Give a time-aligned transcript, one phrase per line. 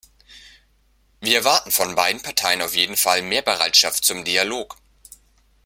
[1.19, 4.77] Wir erwarten von beiden Parteien auf jeden Fall mehr Bereitschaft zum Dialog.